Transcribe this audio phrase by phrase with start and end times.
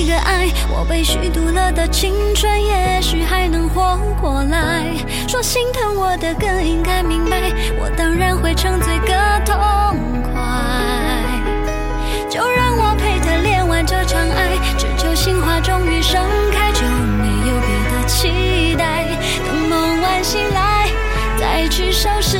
[0.00, 4.96] 一个爱我被虚度了的青春也许还能活过来
[5.28, 9.12] 说心疼我的更应该明白我当然会沉醉个
[9.44, 9.54] 痛
[10.22, 10.32] 快。
[12.30, 16.18] 就让我陪他恋完这场爱只求心花终于盛
[16.50, 19.04] 开就没有别的期待。
[19.44, 20.88] 等梦完醒来
[21.38, 22.38] 再去收拾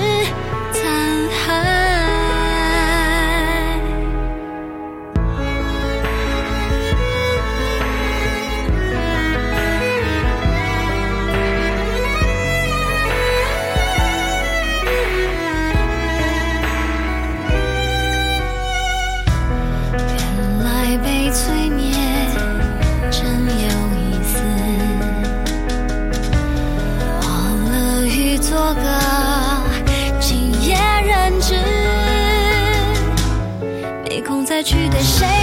[34.63, 35.40] 去对谁？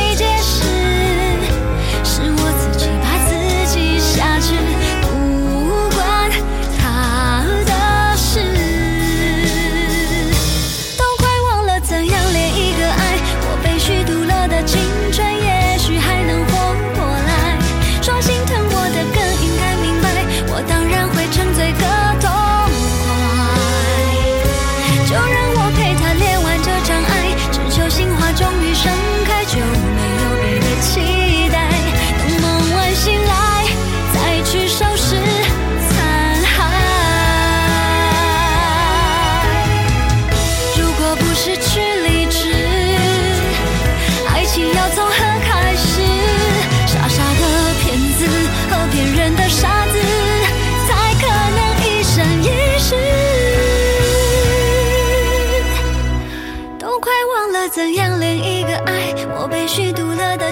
[60.18, 60.52] 刻的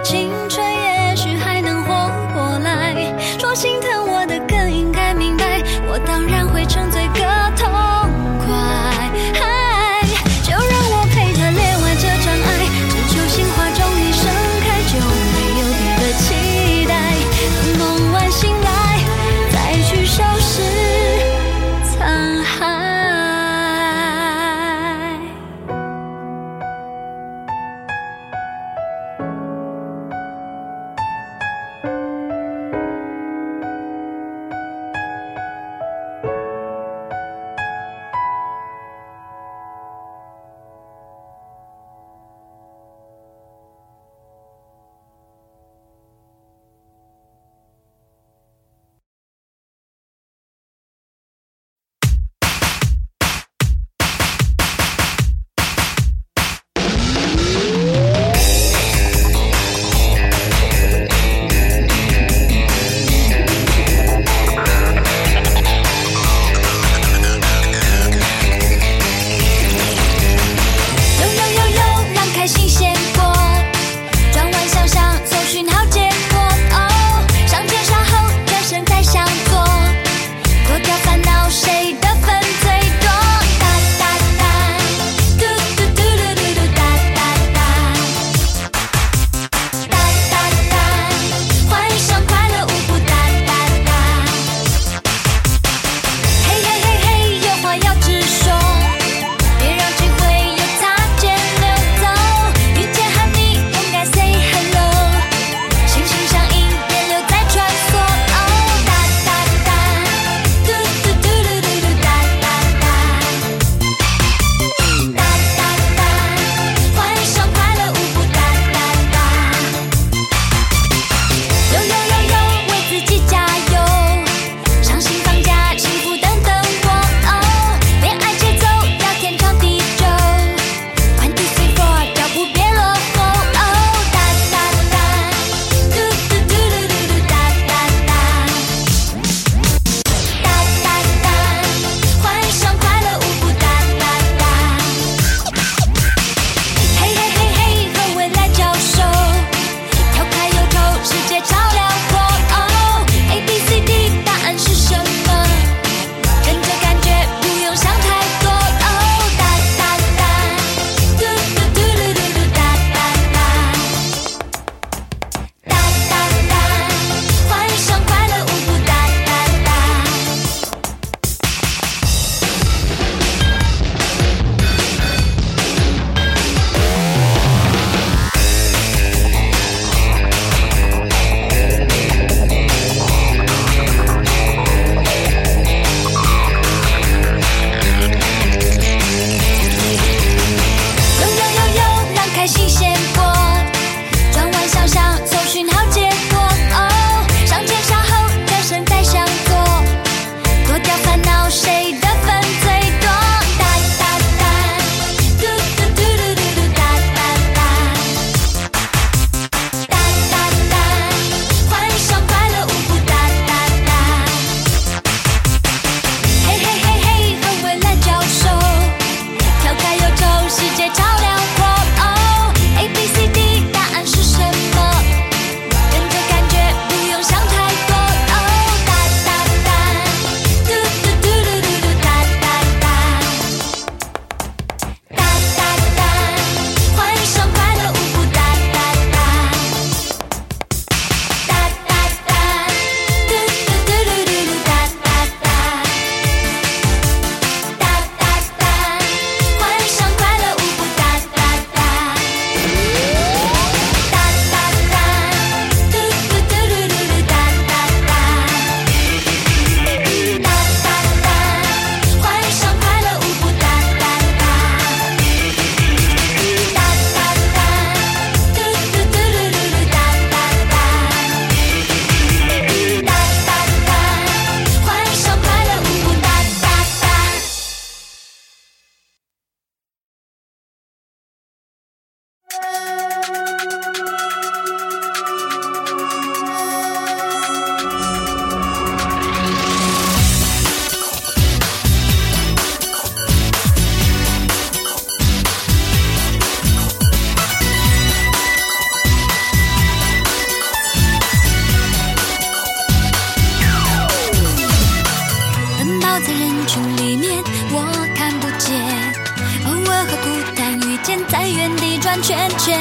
[312.00, 312.77] 转圈圈，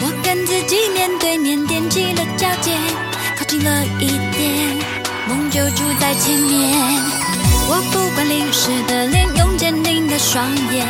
[0.00, 2.76] 我跟自己面对面踮起了脚尖，
[3.36, 4.06] 靠近了一
[4.36, 4.76] 点，
[5.28, 6.76] 梦就住在前面。
[7.68, 10.86] 我不管淋湿的脸，用坚定的双眼，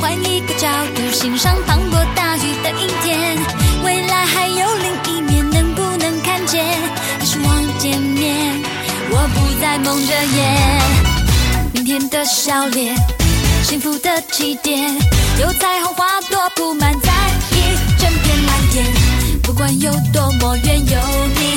[0.00, 3.38] 换一个角度欣赏磅礴大雨的阴天。
[3.84, 6.64] 未来还有另一面，能不能看见？
[7.18, 8.60] 还是望见面？
[9.10, 10.82] 我不再蒙着眼，
[11.72, 12.94] 明天的笑脸，
[13.62, 14.98] 幸福的起点。
[15.40, 17.12] 有彩虹花朵铺满在
[17.52, 18.84] 一整片蓝天
[19.42, 20.98] 不管有多么远有
[21.34, 21.47] 你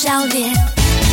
[0.00, 0.54] 笑脸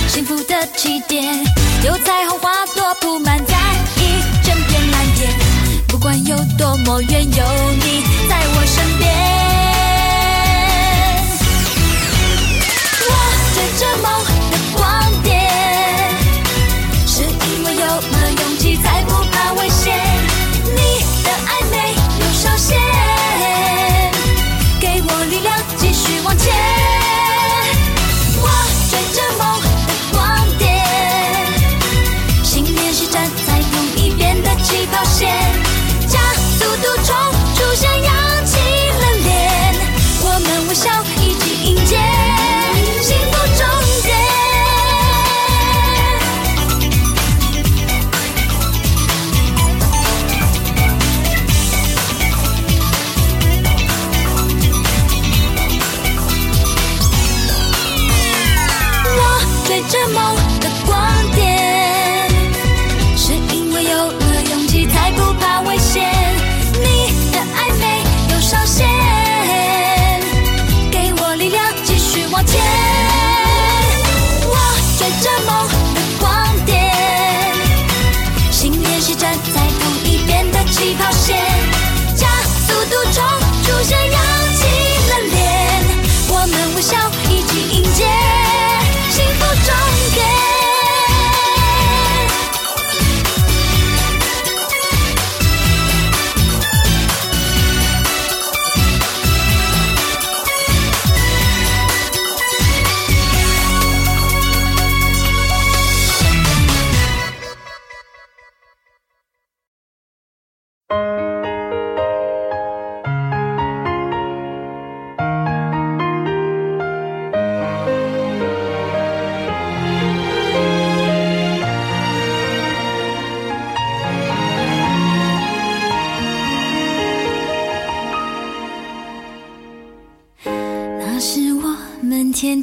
[0.08, 1.36] 幸福的起点
[1.84, 3.56] 有彩虹花朵铺满在
[3.98, 5.34] 一整片蓝天
[5.88, 7.44] 不管有多么远有
[7.84, 7.85] 你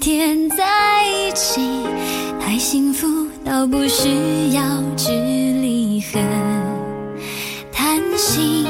[0.02, 0.66] 天在
[1.06, 1.87] 一起
[2.40, 3.06] 太幸福
[3.44, 6.21] 到不需要距离很
[7.71, 8.66] 贪心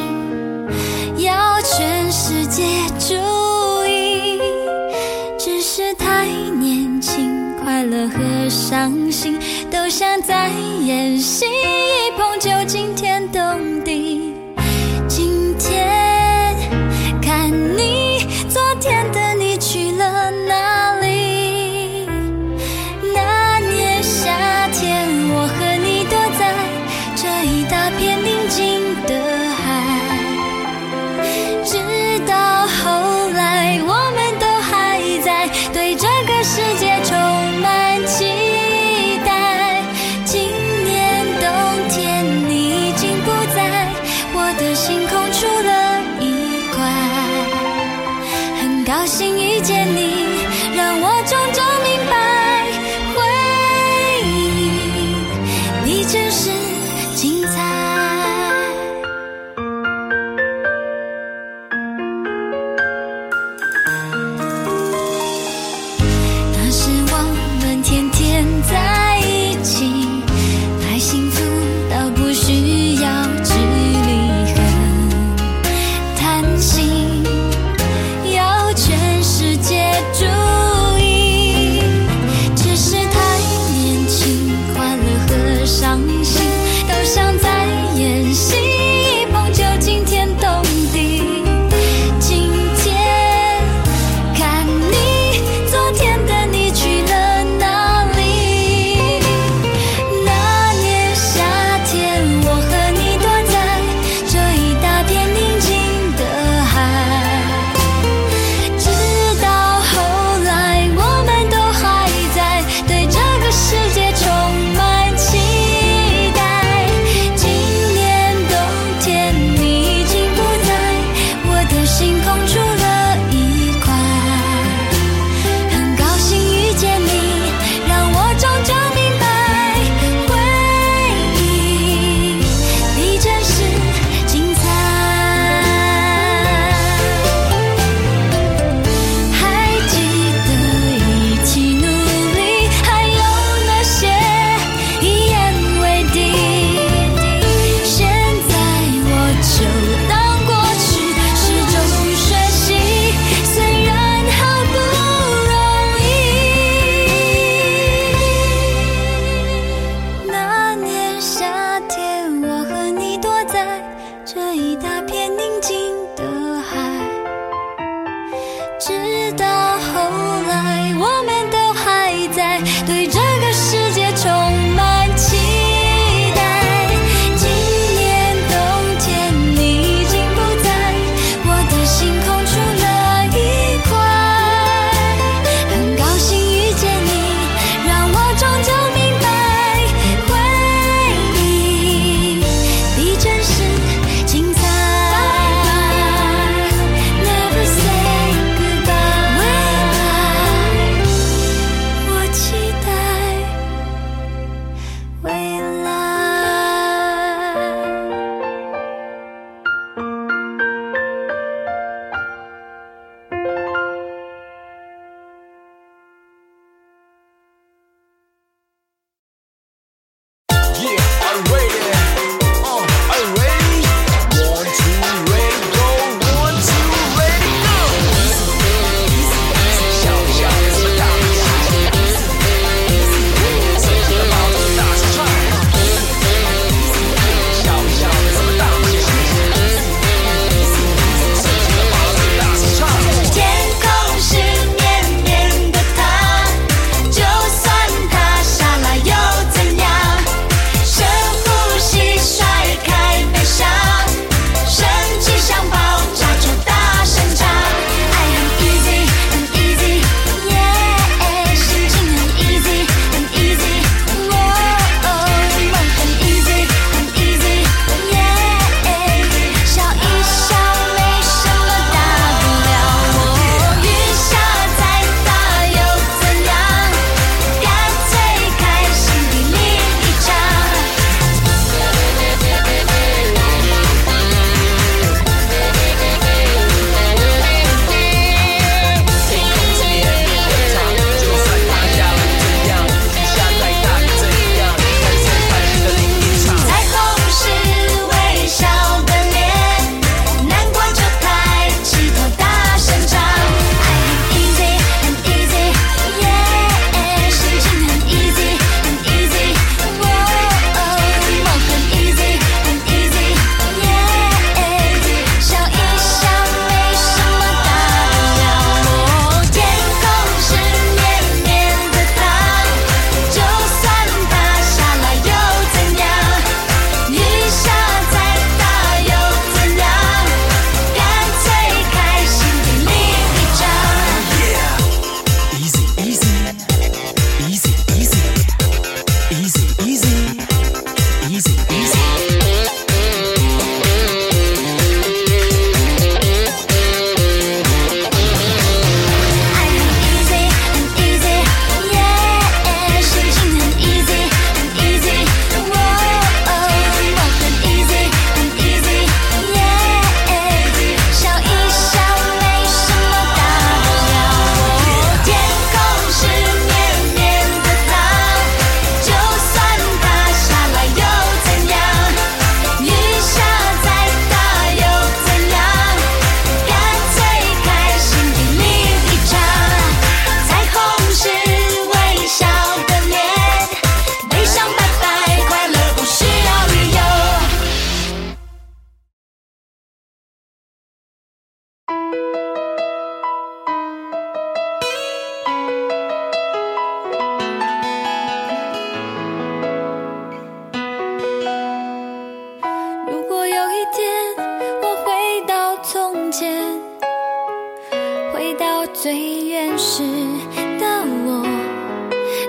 [1.17, 2.63] 要全世界
[2.99, 3.15] 注
[3.87, 4.39] 意
[5.39, 9.39] 只是太年轻快乐和伤心
[9.71, 10.51] 都像在
[10.85, 11.82] 演戏。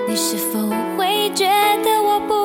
[0.06, 1.46] 你是否会觉
[1.82, 2.43] 得我不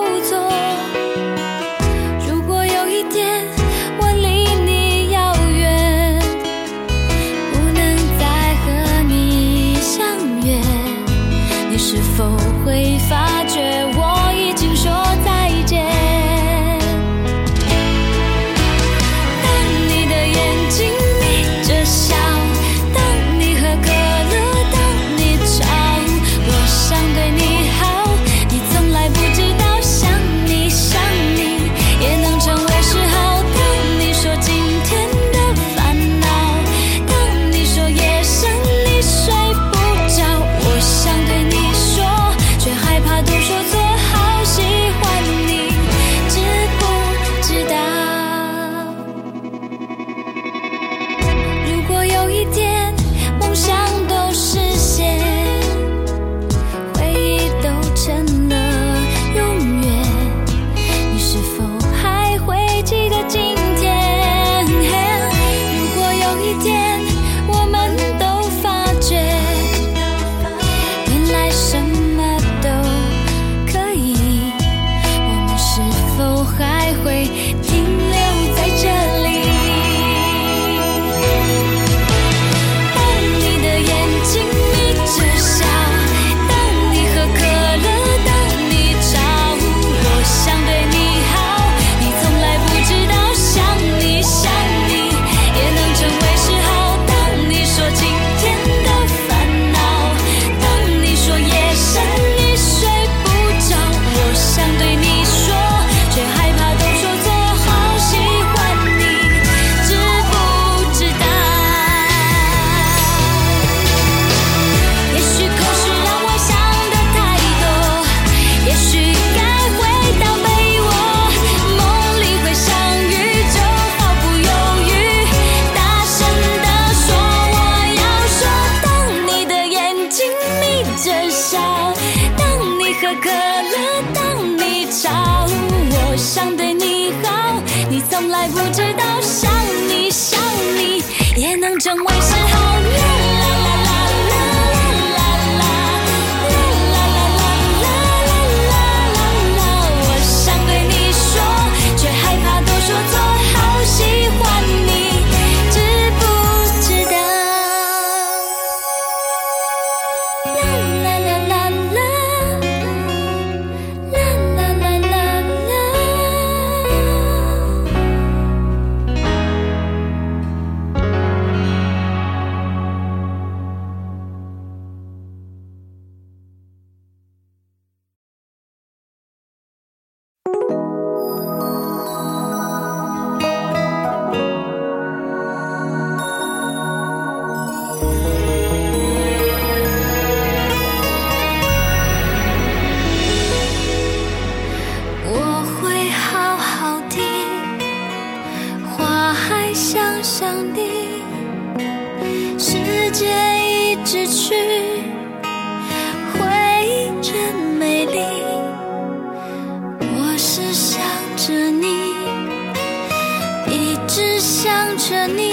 [215.10, 215.48] 着你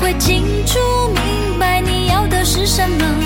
[0.00, 0.78] 会清楚
[1.14, 3.19] 明白你要的是什么。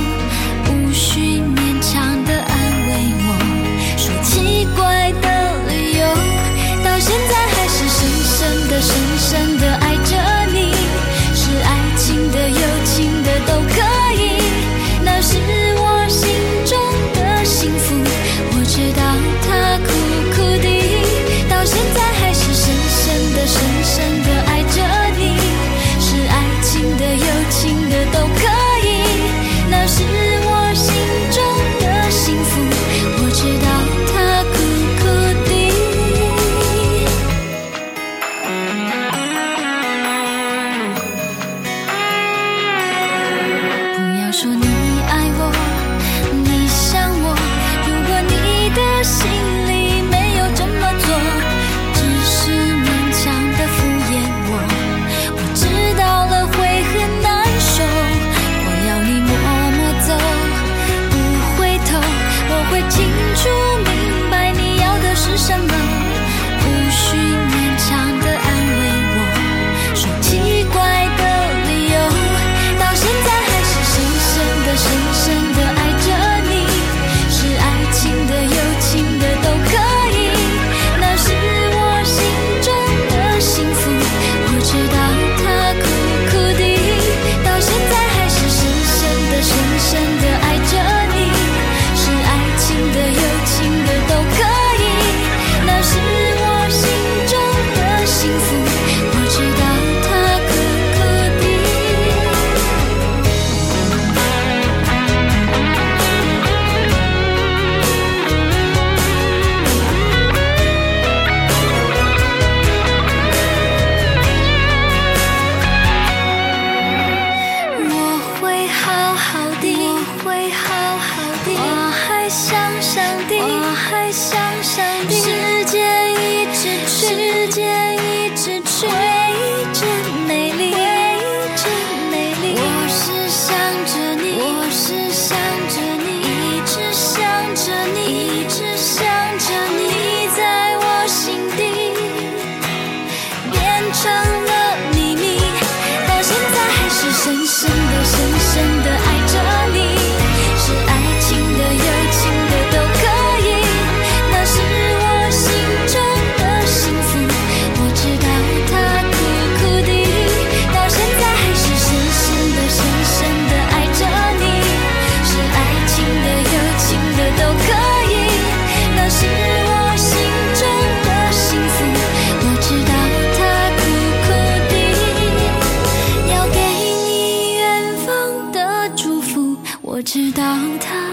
[180.04, 180.42] 直到
[180.78, 181.03] 他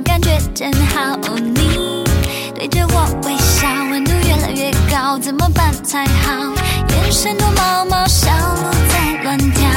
[0.00, 2.04] 感觉真好哦，你
[2.54, 5.18] 对着我微笑，温度越来越高。
[5.18, 6.54] 怎么办才好？
[6.90, 9.68] 眼神躲猫猫，小鹿在乱跳，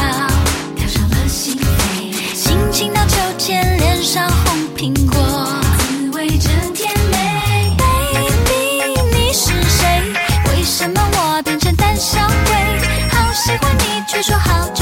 [0.75, 2.35] 跳上了心扉。
[2.35, 7.75] 心情荡秋千，脸上红苹果，滋味真甜美。
[7.77, 10.13] baby，你是谁？
[10.49, 12.53] 为什么我变成胆小鬼？
[13.09, 14.80] 好喜欢你，却说好久。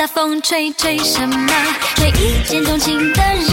[0.00, 1.52] 大风吹吹什么？
[1.94, 3.50] 吹一见钟情的人。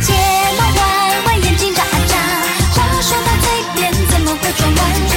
[0.00, 0.14] 睫
[0.56, 5.07] 毛弯弯眼睛眨啊眨话说到嘴边怎么会转弯？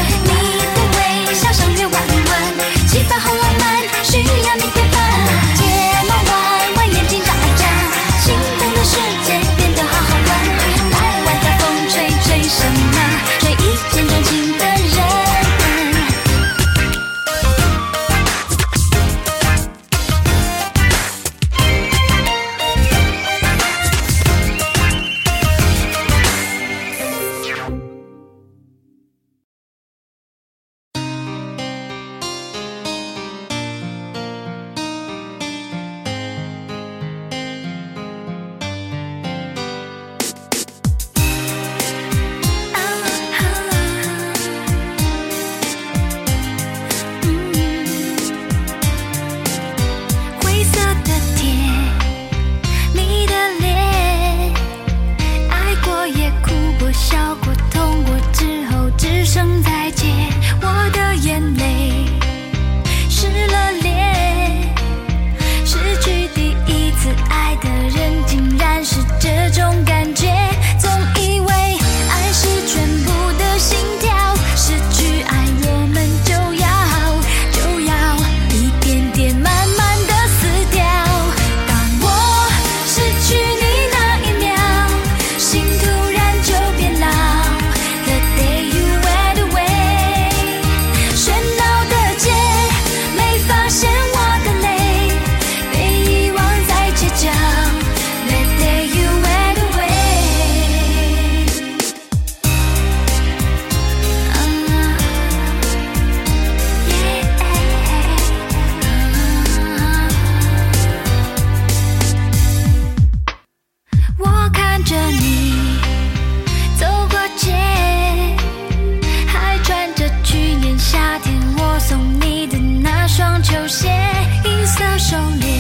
[125.12, 125.51] 上你